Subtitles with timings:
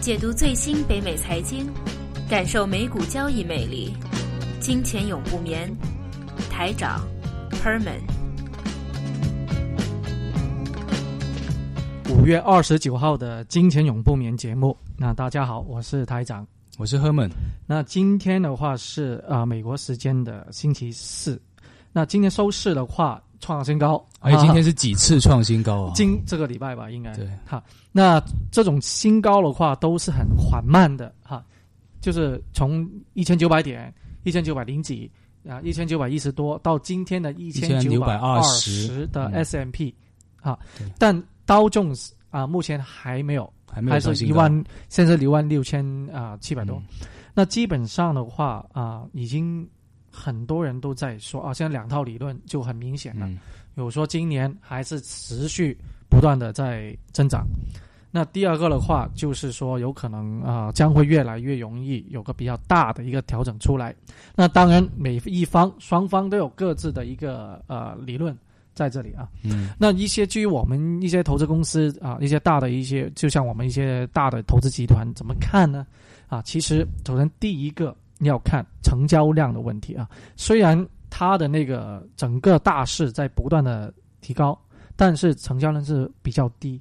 [0.00, 1.70] 解读最新北美财经，
[2.26, 3.94] 感受美股交易魅力。
[4.58, 5.70] 金钱永不眠，
[6.50, 7.06] 台长
[7.62, 8.00] Herman。
[12.08, 16.46] 五月二十九号的《金钱永不眠》节目，那大家好，我是台长。
[16.78, 17.28] 我是 Herman。
[17.66, 21.38] 那今天的话是啊、美国时间的星期四。
[21.92, 25.92] 那今天收市的话创新高，哎，今天啊是几次创新高啊？
[25.94, 27.62] 今这个礼拜吧，应该对哈。
[27.90, 31.44] 那这种新高的话都是很缓慢的哈，
[32.00, 33.92] 就是从一千九百点、
[34.22, 35.10] 一千九百零几
[35.48, 39.94] 啊、一千九百一十多到今天的一千九百二十的嗯 S M P
[40.40, 40.58] 啊，
[40.98, 44.52] 但刀 Jones 啊目前还没有，还没有还是一万，
[44.88, 45.84] 现在一万六千
[46.14, 46.76] 啊七百多。
[46.76, 49.66] 嗯那基本上的话啊、已经
[50.10, 53.26] 很多人都在说啊，现在两套理论就很明显了。
[53.26, 53.38] 嗯
[53.76, 55.74] 有说今年还是持续
[56.10, 57.46] 不断的在增长。
[58.10, 63.94] 那第二个的话，就是说有可能啊、将会越来越容易有个比较大的一个调整出来。
[64.34, 68.36] 那当然，每一方双方都有各自的一个呃理论
[68.74, 69.28] 在这里啊。
[69.44, 75.86] 嗯那一些基于我们一些投资公司啊，一些大的一些，就像我们一些大的投资集团怎么看呢？
[76.26, 80.08] 啊，其实首先第一个要看成交量的问题啊。
[80.36, 84.58] 虽然它的那个整个大势在不断的提高，
[84.96, 86.80] 但是成交量是比较低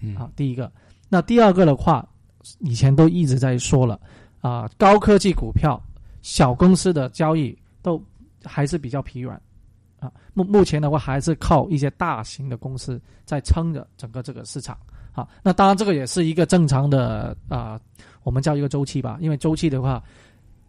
[0.00, 0.30] 嗯啊。
[0.36, 0.70] 第一个，
[1.08, 2.06] 那第二个的话，
[2.60, 4.00] 以前都一直在说了
[4.40, 5.80] 啊，高科技股票、
[6.22, 8.02] 小公司的交易都
[8.44, 9.40] 还是比较疲软。
[9.98, 14.76] 啊，目目前的话还是靠一些大型的公司在撑着整个这个市场
[15.12, 15.26] 啊。
[15.42, 17.80] 那当然，这个也是一个正常的啊、
[18.22, 19.16] 我们叫一个周期吧。
[19.22, 20.02] 因为周期的话，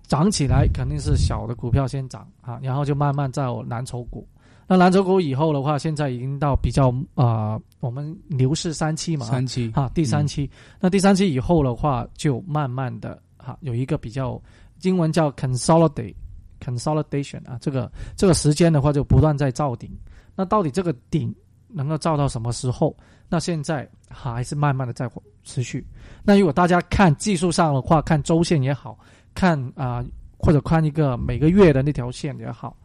[0.08, 4.28] 涨起来肯定是小的股票先涨啊，然后就慢慢在蓝筹股。
[4.67, 10.50] 那蓝筹股以后的话，现在已经到比较啊、我们牛市三期嘛，三期啊，第三期。
[10.80, 14.42] 那第三期以后的话，就慢慢的哈、有一个比较，
[14.82, 16.15] 英文叫 consolidate
[16.60, 19.92] consolidation 啊，这个这个时间的话就不断在造顶。
[20.36, 21.33] 那到底这个顶
[21.67, 22.95] 能够造到什么时候？
[23.30, 25.10] 那现在还是慢慢的在
[25.44, 25.86] 持续。
[26.23, 28.98] 那如果大家看技术上的话，看周线也好
[29.35, 30.03] 看啊、
[30.37, 32.75] 或者看一个每个月的那条线也好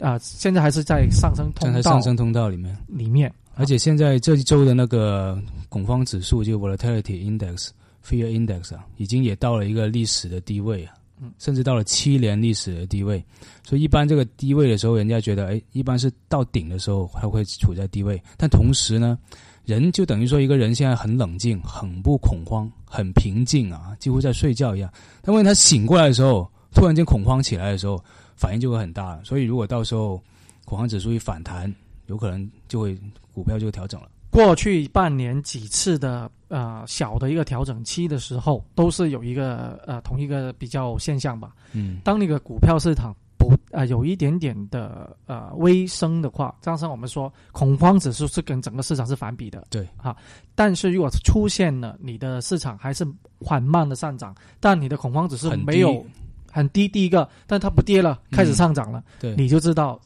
[0.00, 5.36] 啊、现在还是在上升通道上升通道里面，里面，而且现在这一周的那个
[5.68, 7.70] 恐慌指数，就 volatility index、
[8.06, 10.97] fear index 啊，已经也到了一个历史的低位啊，嗯
[11.38, 13.24] 甚至到了七年历史的低位。
[13.62, 18.22] 所以一般这个低位的时候，人家觉得，哎，一般是到顶的时候，它会处在低位。
[18.36, 19.18] 但同时呢，
[19.64, 24.92] 人就等于说一个人现在很冷静、很不恐慌、很平静啊，几乎在睡觉一样。
[25.22, 28.02] 但问他醒过来的时候，突然间恐慌起来的时候，
[28.36, 29.20] 反应就会很大。
[29.22, 30.22] 所以如果到时候
[30.64, 31.72] 恐慌指数一反弹，
[32.06, 32.98] 有可能就会
[33.32, 34.08] 股票就调整了。
[34.30, 41.52] 过去半年几次的呃小的一个调整期的时候，都是有一个呃同一个比较现象吧。
[41.72, 42.00] 嗯。
[42.04, 49.88] 当那个股票市场不呃有一点点的呃微升的话，加上我们说恐慌指数是跟整个市场是反比的，对。
[49.96, 50.14] 啊。
[50.54, 53.06] 但是如果出现了你的市场还是
[53.40, 56.04] 缓慢的上涨，但你的恐慌指数没有
[56.50, 60.00] 很低，第一个，但它不跌了，开始上涨了，对，你就知道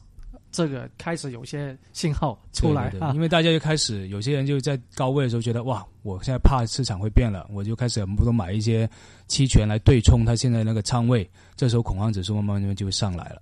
[0.53, 3.19] 这个开始有些信号出来啊对对对因。
[3.19, 8.89] 为大家就开始，有些人就在高位的时候觉得，哇，我现在怕市场会变了，我就开始不多买一些
[9.27, 13.41] 期权来对冲它现在那个仓位，这时候恐慌指数慢慢慢慢就会上来了。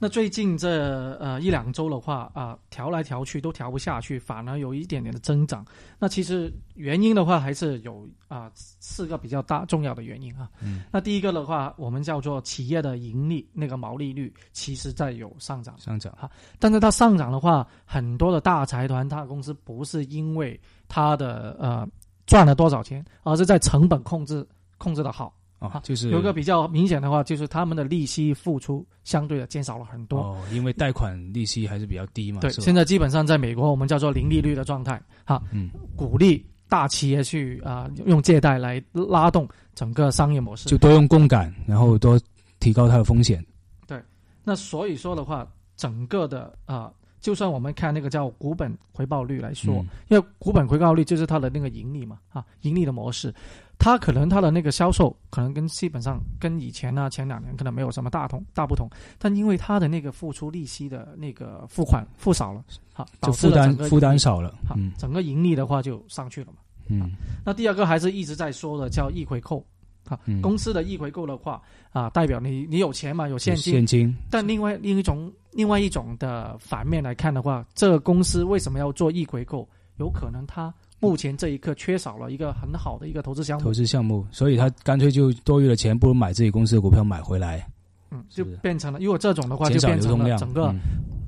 [0.00, 5.66] 那最近这呃一两周的话啊、调来调去都调不下去，反而有一点点的增长。
[5.98, 10.48] 那其实原因的话，还是有啊、四个比较大重要的原因啊。
[10.62, 15.74] 嗯，那第一个的话，我们叫做企业的盈利那个毛利率，其实在有上涨。
[15.78, 21.88] 上涨哈，但是它上涨的话，很多的大财团、大公司不是因为它的呃
[22.26, 25.34] 赚了多少钱，而是在成本控制控制的好。
[25.58, 30.20] 好，哦就是有一个比较明显的话，就是他们的利息付出相对的减少了很多。
[30.20, 40.68] 哦，因为贷款利息还是比较低嘛，对，现在基本上在美国，我们叫做零利率的状态，哈，嗯，鼓励大企业去啊、用借贷来拉动整个商业模式。
[40.68, 42.20] 就多用杠杆，然后多
[42.60, 43.44] 提高它的风险。
[43.86, 44.00] 对
[44.44, 45.46] 那所以说的话，
[45.76, 49.86] 整个的啊、就算我们看那个叫股本回报率来说，嗯。
[50.08, 53.34] 因为股本回报率就是它的那个盈利嘛，啊，盈利的模式，
[53.78, 58.88] 它可能它的那个销售可能跟基本上跟以前呢前两年可能没有什么大同大不同，
[59.18, 64.92] 但因为它的那个付出利息的那个付款付少了，好，导致就负担负担少了，哈，嗯。
[64.96, 66.58] 整个盈利的话就上去了嘛。
[66.88, 67.10] 嗯。
[67.44, 69.64] 那第二个还是一直在说的叫逆回扣
[70.08, 70.40] 啊，嗯。
[70.42, 71.60] 公司的逆回购的话
[71.92, 79.68] 啊，代表你你有钱嘛，有现金，现金，但另外另一种另外一种的反面来看的话，这个公司为什么要做逆回购？
[79.96, 83.64] 有可能它目前这一刻缺少了一个很好的一个投资项目。
[83.64, 87.68] 投，资项目，所以他干脆就多余的钱，不如买自己公司的股票买回来，
[88.10, 90.18] 嗯，就变成了，如果这种的话，就变成。
[90.18, 90.80] 了整个嗯。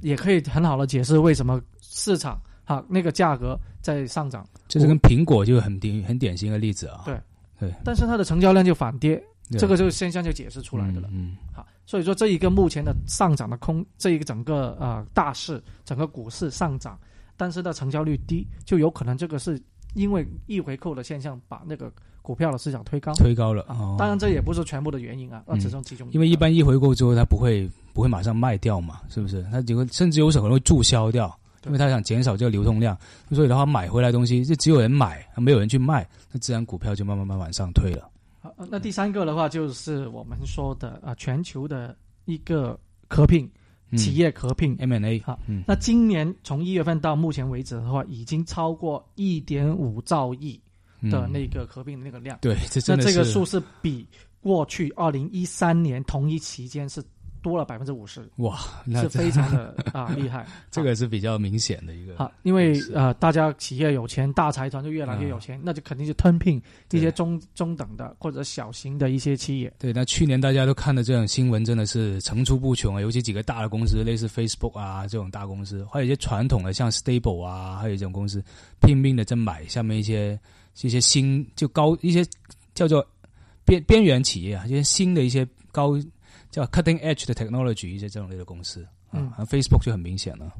[0.02, 7.02] 也可以很好的解释为什么市场哈那个价格在上涨，这是跟苹果就很典很典型的例子啊。
[7.04, 7.20] 对
[7.60, 9.22] 对，但是它的成交量就反跌，
[9.58, 11.08] 这个就是现象就解释出来的了。
[11.12, 16.98] 嗯，好，所以说这一个目前的上涨的空，这一个整个呃大势，整个股市上涨，
[17.36, 19.60] 但是它成交率低，就有可能这个是
[19.94, 21.92] 因为逆回扣的现象把那个
[22.22, 23.12] 股票的市场推高。
[23.14, 23.62] 推高了。
[23.64, 26.08] 啊哦，当然这也不是全部的原因啊，那嗯只是其中。
[26.12, 29.44] 因为一般一回购之后，它不会不会马上卖掉嘛，是不是？
[29.50, 32.96] 它有个甚至有可能会注销掉，对因为他想减少这个流通量，
[33.30, 38.10] 所以的话买回来东西就只有人买，没有人去卖，那自然股票就慢慢慢慢往上推了。
[38.40, 42.78] 好，呃那第三个的话就是我们说的啊、呃全球的一个
[43.08, 43.46] 合并，
[43.90, 44.74] 嗯企业合并。
[44.76, 50.58] M&A，哈嗯，那今年从一月份到目前为止的话，已经超过一点五兆亿
[51.10, 52.38] 的嗯那个合并的那个量。
[52.40, 54.06] 对，这真的是那这个数是比
[54.40, 57.02] 过去二零一三年同一期间是
[57.42, 60.46] 多了百分之五十，哇，那是非常的 啊厉害。
[60.70, 62.16] 这个是比较明显的一个。
[62.16, 69.72] 好，因为是呃，大家企业有钱，大财团就越来越有钱，那就肯定是吞并这些中中等的或者小型的一些企业。
[69.78, 78.42] 对，那去年大家都看的这种新闻真的是层出不穷啊，尤其几个大的公司，类似 Facebook 啊这种大公司，还有一些传统的像 Stable 啊，还有一种公司
[78.80, 80.38] 拼命的在买下面一些
[80.82, 82.24] 一些新就高一些
[82.74, 83.06] 叫做
[83.64, 85.98] 边边缘企业啊，一些新的一些高
[86.50, 90.52] 叫 cutting edge 的 technology 一些这种类的公司啊、嗯啊 Facebook 就很明显了。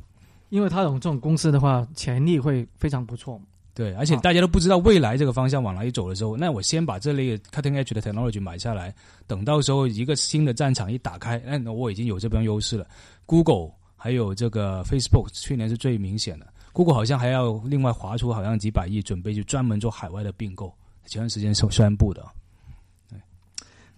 [0.48, 3.40] 因为它有这种公司的话，潜力会非常不错。
[3.72, 8.92] 对，而且大家都不知道未来这个方向往哪里走的时候，那我先把这类 cutting edge 的 technology 买下来，
[9.28, 12.86] 等到时候一个新的战场一打开，那我已经有这边优势了。
[13.26, 20.75] Google 还有这个 Facebook 去年是最明显的，Google 好像还要另外划出好像几百亿，准备就专门做海外的并购，
[21.06, 22.26] 前段时间宣宣布的。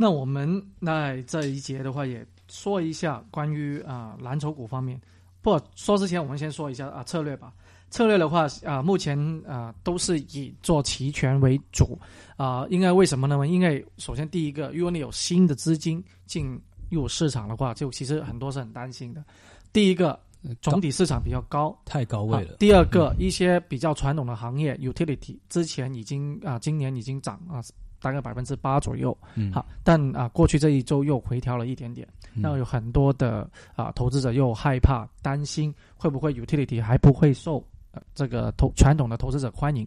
[0.02, 5.00] 那我们那这一节的话，也说一下关于啊、蓝筹股方面。
[5.40, 7.52] 不说之前，我们先说一下啊、策略吧。
[7.88, 9.16] 策略的话啊、目前
[9.46, 11.96] 啊、都是以做期权为主
[12.37, 13.46] 啊、应该为什么呢？
[13.46, 16.60] 因为首先第一个，如果你有新的资金进
[16.90, 19.25] 入市场的话，就其实很多是很担心的。
[19.72, 20.19] 第一个，
[20.60, 27.62] 总体市场比较高，太高位了好，第二个，一些比较传统的行业，utility 之前已经啊、今年已经涨啊、
[28.02, 29.16] 大概百分之八左右。
[29.34, 39.87] 嗯，好，但啊、过去这一周又回调了一点点，嗯，那有很多的啊、投资者又害怕、担心会不会 utility 还不会受、呃、这个投传统的投资者欢迎。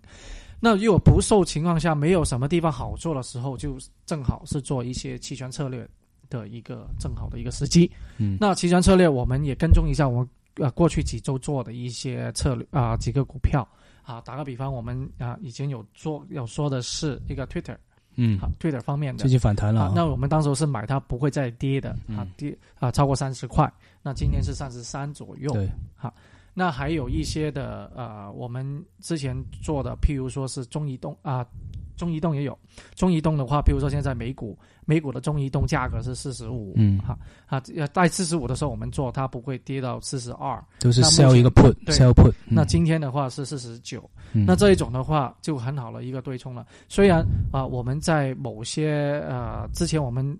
[0.60, 5.88] 那如果不受情况下，没有什么地方好做的时候，就正好是做一些期权策略
[6.30, 7.92] 的一个正好的一个时机。
[8.18, 13.68] 嗯，那期权策略我们也跟踪一下我们呃过去几周做的一些策略啊、几个股票
[14.02, 17.76] 啊，打个比方，我们啊、以前有做有说的是一个 Twitter
[18.16, 18.40] 嗯。
[18.40, 19.22] 好，Twitter 方面的。
[19.22, 19.94] 最近反弹了啊，，啊。
[19.96, 23.72] 那我们当时是买它不会再跌的啊嗯，跌啊超过三十块，
[24.02, 25.52] 那今天是三十三左右。
[25.52, 26.14] 对，好
[26.54, 31.46] 那还有一些的呃，我们之前做的，譬如说是中移动啊，
[31.96, 32.58] 中移动也有。
[32.96, 40.62] 中移动的话，比如说现在美股，美股的中移动价格是四十五，嗯哈啊，呃在四十五的时候我们做，它不会跌到四十二。
[40.80, 46.66] 就是 sell 一个 put，sell put，那嗯今天的话是四十九，嗯那这一种的话就很好的一个对冲了。
[46.90, 50.38] 虽然啊、我们在某些呃之前我们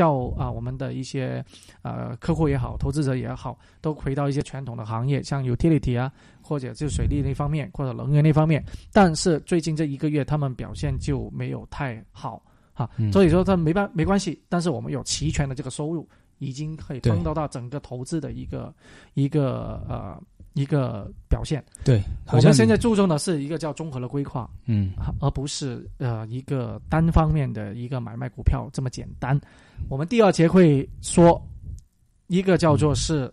[0.00, 1.44] 叫啊、我们的一些
[1.82, 8.64] 呃客户也好，投资者也好，都回到一些传统的行业，像 utility 啊，或者就水利那方面，或者能源那方面。
[8.94, 12.42] 但是最近这一个月，他们表现就没有太好
[12.72, 14.42] 哈，嗯所以说他没办没关系。
[14.48, 18.74] 但是我们有齐全的这个收入，已经可以对帮到到整个投资的一个
[19.12, 20.18] 一个呃
[20.54, 21.64] 一个表现。
[21.84, 29.38] 对，我们现在注重的是一个叫综合的规划，嗯而不是呃一个单方面的一个买卖股票这么简单。
[29.88, 31.40] 我们第二节会说
[32.26, 33.32] 一个叫做是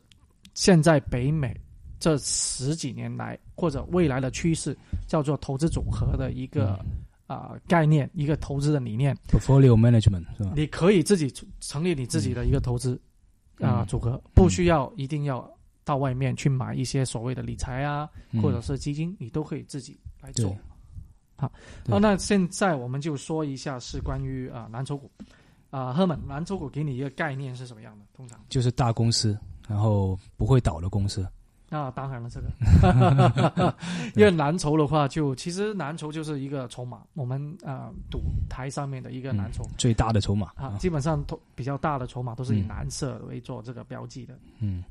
[0.54, 1.60] 现在北美
[2.00, 9.14] 这十几年来或者未来的趋势，叫做投资组合的一个嗯啊、概念，一个投资的理念。
[9.28, 10.54] portfolio management 是吧？
[10.56, 12.94] 你可以自己成立你自己的一个投资
[13.60, 15.46] 啊、嗯组合，不需要一定要
[15.88, 20.58] 到外面去买一些所谓的理财啊，嗯或者是基金，你都可以自己来做对。
[21.38, 21.52] 好，
[21.98, 25.10] 那现在我们就说一下是关于啊蓝筹股。
[25.70, 28.06] 啊，赫本，蓝筹股给你一个概念是什么样的？
[28.14, 31.26] 通常就是大公司，然后不会倒的公司。
[31.70, 33.76] 啊，当然了，这个，
[34.16, 44.40] 因为蓝筹的话就，其实蓝筹就是一个筹码，我们啊赌台上面的一个蓝筹、最大的筹码啊，基本上都比较大的筹码都是以嗯蓝色为做这个标记的。
[44.60, 44.86] 嗯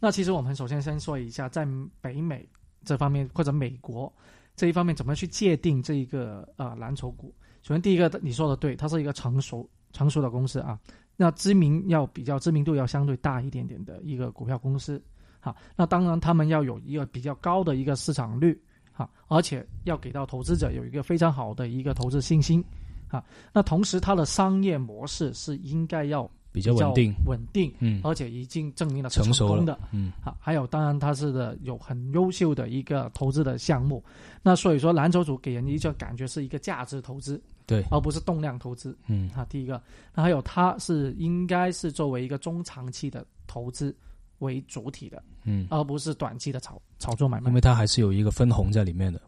[0.00, 1.64] 那其实我们首先先说一下，在
[2.00, 2.48] 北美
[2.84, 4.12] 这方面或者美国
[4.56, 7.32] 这一方面怎么去界定这一个呃蓝筹股？
[7.62, 10.78] 首先第一个你说的对，它是一个成熟成熟的公司啊，
[11.16, 15.00] 那知名要比较知名度要相对大一点点的一个股票公司。
[15.38, 18.58] 好，那当然他们要有一个比较高的一个市场率，
[18.92, 22.64] 好，而且要给到投资者有一个非常好的一个投资信心，
[23.08, 34.02] 啊，那同时它的商业模式是应该要比较稳定，稳定，嗯，而且已经证明了成功的，嗯，好，还有当然它是的有很优秀的一个投资的项目，
[34.42, 39.80] 那所以说蓝筹组给人一个感觉是一个价值投资，对，而不是动量投资，嗯，啊，第一个，
[40.14, 43.94] 那还有它是应该是作为一个中长期的投资。
[44.40, 49.20] 为主体的，嗯，而不是短期的炒炒作买卖，因为它还是有一个分红在里面的，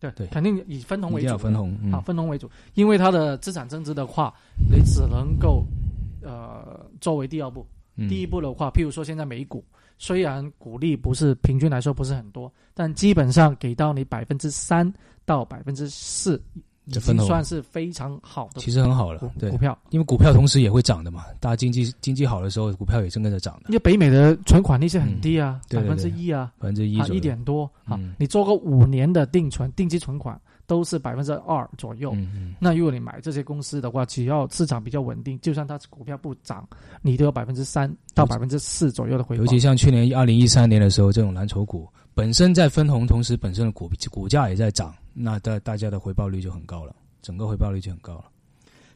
[0.00, 4.32] 对对，肯定以分红为主，分红啊，分红为主，因为它的资产增值的话，
[4.70, 5.62] 你只能够
[6.66, 7.66] 呃作为第二步，
[8.08, 9.64] 第一步的话，譬如说现在美股
[9.98, 14.92] 虽然股利不是平均来说不是很多，但基本上给到你百分之三
[15.24, 16.42] 到百分之四。
[16.88, 19.20] 已经算是非常好的，其实很好了。
[19.40, 21.24] 对股票，因为股票同时也会涨的嘛。
[21.40, 23.70] 大家经济经济好的时候，股票也正跟着涨的。
[23.70, 27.98] 因为北美的存款利息很低啊，百分之一啊，百分之一一点多啊。
[28.16, 32.12] 你做个五年的定存、定期存款都是百分之二左右。
[32.14, 32.54] 嗯嗯。
[32.60, 36.68] 那如果你买这些公司的话，只要市场比较稳定，就算它股票不涨，
[37.02, 39.42] 你都有百分之三到百分之四左右的回报。
[39.42, 46.94] 尤其像去年二零一三年的时候，这种蓝筹股本身在分红，同时本身的股股价也在涨，那大大家的回报率就很高了。
[47.22, 48.26] 整个回报率就很高了，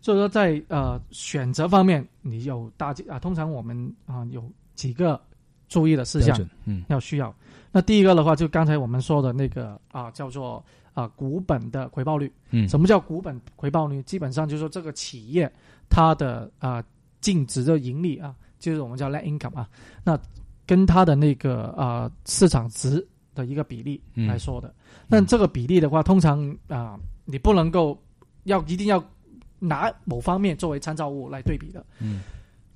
[0.01, 4.41] 所以说在呃选择方面，你有大啊，通常我们啊有
[4.77, 5.21] 几个
[5.69, 7.35] 注意的事项，嗯，要需要。
[7.73, 14.03] 那第一个的话，就刚才我们说的那个啊，叫做啊股本的回报率，嗯，什么叫股本回报率？
[14.03, 15.51] 基本上就是说这个企业
[15.89, 16.83] 它的啊
[17.21, 19.69] 净值的盈利啊，就是我们叫 net income 啊，
[20.05, 20.19] 那
[20.67, 24.75] 跟它的那个啊市场值的一个比例来说的。
[25.09, 27.99] 那这个比例的话，通常啊你不能够。
[28.45, 29.05] 要一定要
[29.59, 31.85] 拿某方面作为参照物来对比的。
[31.99, 32.23] 嗯，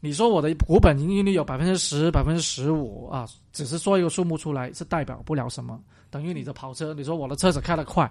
[0.04, 5.80] 你说我的股本盈利率有百分之十、百分之十五啊，只是说一个数目出来，是代表不了什么。
[6.10, 8.04] 等于你的跑车，你说我的车子开得快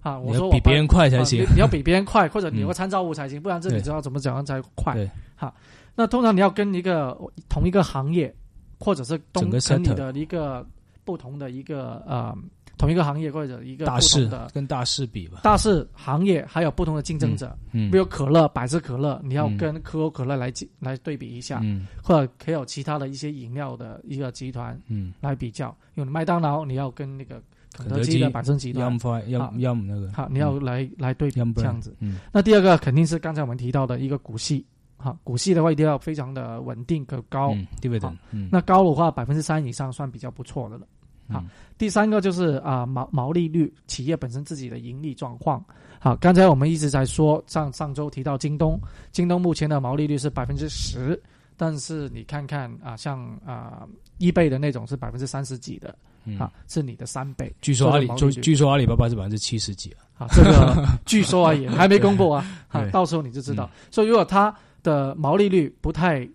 [0.00, 4.94] 啊，我说我比别人快才行，你要比别人快， 或者你有个参照物才行，不然这你知道怎么怎样才快。
[4.94, 5.52] 对，哈，
[5.96, 8.32] 那通常你要跟一个同一个行业，
[8.78, 10.64] 或者是东跟你的一个
[11.04, 12.32] 不同的一个呃。
[12.80, 25.76] 同一个行业或者一个大势的跟大势比吧，大势行业还有不同的竞争者，嗯，比如可乐、百事可乐，你要跟可口可乐来来对比一下，嗯，或者还有其他的一些饮料的一个集团，嗯，来比较。
[25.94, 27.42] 有麦当劳你要跟那个
[27.74, 31.94] 肯德基的百胜集团，要要那个，好，你要来来对比这样子。
[32.00, 34.64] 嗯，那第二个肯定是刚才我们提到的一个股息，
[34.96, 38.10] 哈，股息的话一定要非常的稳定可高，对不对？
[38.30, 40.86] 嗯，那高的话百分之三以上算比较不错的了。
[41.30, 41.44] 好，
[41.78, 45.64] 第三个就是啊毛毛利率，企业本身自己的盈利状况。
[45.98, 48.80] 好，刚才我们一直在说，上上周提到京东，
[49.12, 51.20] 京东目前的毛利率是百分之十，
[51.56, 53.86] 但是你看看啊，像啊
[54.18, 55.94] 一倍的那种是百分之三十几的，
[56.38, 57.54] 啊是你的三倍。
[57.60, 60.08] 据说阿里，据据说阿里巴巴是百分之七十几啊。
[60.14, 62.44] 好，这个 据说而已，还没公布啊。
[62.66, 63.68] 好，到时候你就知道。
[63.90, 66.26] 所以如果它的毛利率不太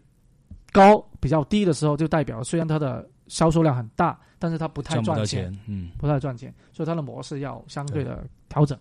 [0.71, 4.19] 高，比较低的时候，就代表虽然它的销售量很大。
[4.37, 8.77] 但是它不太赚钱，嗯，不太赚钱，所以它的模式要相对的调整。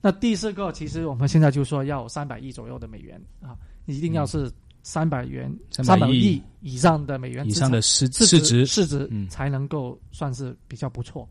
[0.00, 6.42] 那第四个，其实我们现在就说要三百亿左右的美元啊，一定要是三百元、三百亿。
[6.60, 9.10] 以上的美元以上的市市值市值。
[9.28, 11.28] 才能够算是比较不错。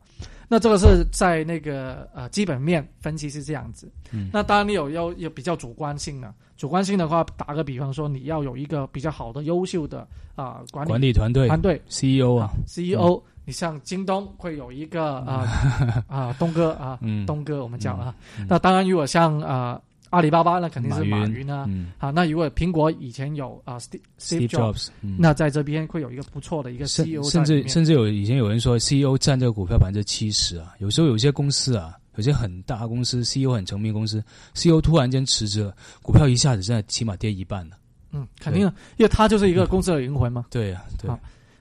[0.50, 3.90] 那这个是在那个呃基本面分析是这样子。
[4.12, 4.30] 嗯。
[4.34, 10.06] 那当然你有要有比较主观性的，主观性的话，打个比方说，你要有一个比较好的、优秀的
[10.36, 11.48] 啊管理管理团队。
[11.48, 11.82] 团队。
[11.88, 13.22] CEO 啊，CEO。
[13.44, 15.48] 你像京东会有一个啊
[16.08, 18.14] 啊东哥啊东哥我们叫啊，
[18.48, 19.82] 那当然如果像啊
[20.12, 23.80] 阿里巴巴那肯定是马云啊，啊那如果苹果以前有啊
[24.20, 37.78] Steve Jobs，那在这边会有一个不错的一个 CEO，甚至甚至有以前有人说 CEO 占这个股票百分之七十啊，有时候有些公司啊，有些很大公司 CEO 很成名公司，CEO 突然间辞职了，股票一下子现在起码跌一半了。
[38.12, 40.46] 嗯，肯定的，因为他就是一个公司的灵魂嘛。
[40.50, 41.10] 对呀，对。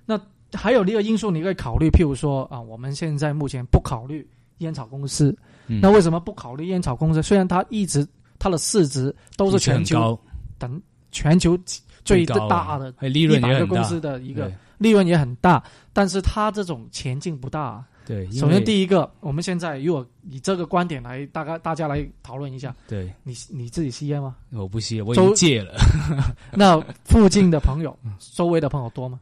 [0.04, 0.20] 那
[0.52, 4.28] 还有一个因素，你可以考虑，譬如说啊，我们现在目前不考虑
[4.58, 5.38] 烟草公司，
[5.68, 7.22] 那为什么不考虑烟草公司？
[7.22, 8.04] 虽然它一直
[8.40, 10.18] 它的市值都是全球
[10.58, 10.82] 等
[11.12, 11.56] 全球
[12.04, 17.84] 最大的，利润也很大，公司的一个利润也很大，但是它这种前景不大。
[18.06, 22.74] 对，首先第一个，我们现在如果以这个观点来，大概大家来讨论一下。
[22.88, 24.34] 对，你你自己吸烟吗？
[24.50, 25.74] 我不吸，我已经戒了。
[26.50, 29.20] 那附近的朋友、 周围的朋友多吗？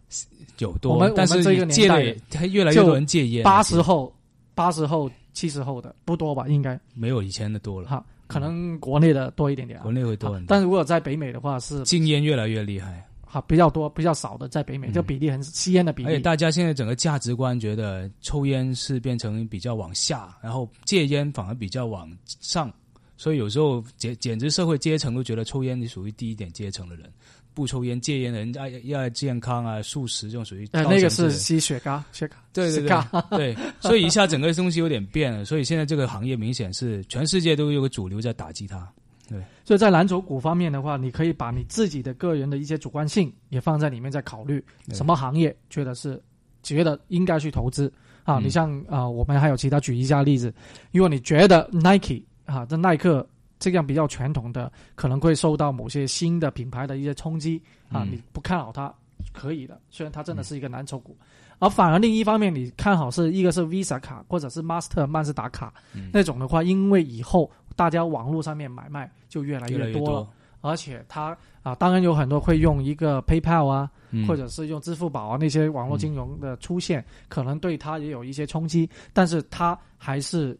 [0.58, 3.42] 有多，我们但是这个年代，他越来越多人戒烟。
[3.42, 4.14] 八十后，
[4.54, 6.46] 八十后七十后的不多吧？
[6.48, 9.90] 应该没有以前的多了，哈，可能国内的多一点点啊国。
[9.90, 13.04] 内会多很多，但如果在北美的话是禁烟越来越厉害。
[13.30, 16.22] 好比较多比较少的，在北美嗯这比例很吸烟的比例而且例。
[16.22, 22.72] 大家现在整个价值观觉得抽烟是变成比较往下，然后戒烟反而比较往上，
[23.18, 27.12] 所以有时候简简直社会阶层都觉得抽烟你属于低一点阶层的人，
[27.58, 32.98] 不抽烟戒烟的人爱要爱健康啊素食这种属于呃，那个是吸雪茄，雪茄，对对对
[33.36, 38.88] 对，所以一下整个东西有点变了，所以现在这个行业明显是全世界都有个主流在打击它。
[39.28, 46.22] 对所以在蓝筹股方面的话，你可以把你自己的个人的一些主观性也放在里面，在考虑什么行业觉得是
[46.62, 48.38] 觉得应该去投资啊。
[48.38, 50.54] 嗯你像啊、我们还有其他举一下例子，
[50.92, 57.60] 如果你觉得 Nike 啊，这耐克这样比较传统的，可能会受到某些新的品牌的一些冲击
[57.90, 58.12] 啊，嗯。
[58.12, 58.92] 你不看好它
[59.32, 61.16] 可以的，虽然它真的是一个蓝筹股。
[61.60, 66.08] 而反而另一方面，你看好是一个是 Visa 卡或者是 Master 曼斯达卡、嗯。
[66.12, 70.28] 那种的话，因为以后大家网络上面买卖就越来越多了，
[70.60, 74.24] 而且它啊，当然有很多会用一个 PayPal 啊，嗯。
[74.24, 80.56] 或者是用支付宝啊那些网络金融的出现，可能对它也有一些冲击，但是它还是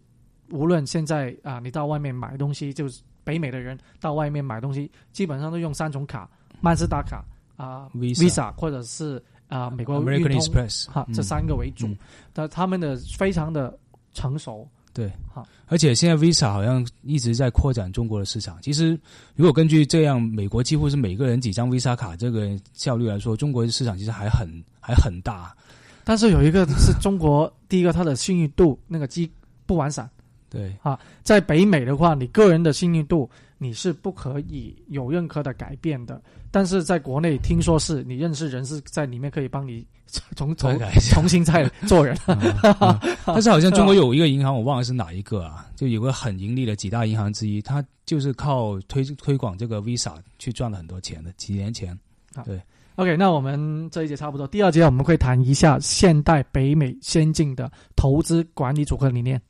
[0.50, 6.28] 无论现在啊，你到外面买东西，就是北美的人到外面买东西，基本上都用三种卡，
[6.60, 7.24] 曼斯达卡
[7.56, 10.00] 啊、Visa Visa 或者是啊、美国
[10.90, 11.14] 哈、嗯。
[11.14, 11.86] 这三个为主。
[11.86, 11.98] 嗯，
[12.32, 13.78] 但他们的非常的
[14.14, 15.10] 成熟，对。
[15.32, 18.58] 好，而且现在 Visa 好像一直在扩展中国的市场。
[18.62, 18.98] 其实，
[19.34, 24.48] 如果根据这样，美国几乎是每个人几张 Visa 卡这个效率来说，中国的市场其实还很
[24.80, 25.54] 还很大。
[26.04, 29.30] 但是有一个是中国第一个它的信誉度那个机
[29.66, 30.08] 不完善。
[30.50, 33.28] 对啊，在北美的话，你个人的信誉度
[33.58, 36.20] 你是不可以有任何的改变的。
[36.50, 39.86] 但是在国内，听说是你认识人是在里面可以帮你
[40.34, 42.16] 重重改重新再做人。
[43.26, 51.30] 但是好像中国有一个银行，我忘了是哪一个啊，就有个很盈利的几大银行之一，它就是靠推推广这个 Visa 去赚了很多钱的。
[51.32, 51.98] 几年前，
[52.46, 52.58] 对
[52.94, 59.40] OK，那我们这一节差不多，第二节我们会谈一下现代北美先进的投资管理组合理念。